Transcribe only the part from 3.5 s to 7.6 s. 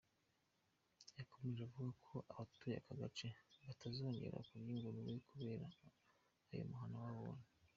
batazongera kurya ingurube kubera aya mahano babonye.